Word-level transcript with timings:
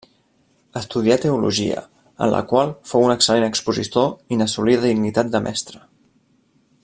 Estudià 0.79 1.17
teologia, 1.25 1.83
en 2.27 2.31
la 2.35 2.41
qual 2.53 2.73
fou 2.93 3.05
un 3.09 3.15
excel·lent 3.17 3.47
expositor 3.49 4.09
i 4.35 4.41
n'assolí 4.41 4.77
la 4.79 4.87
dignitat 4.93 5.33
de 5.37 5.43
mestre. 5.51 5.85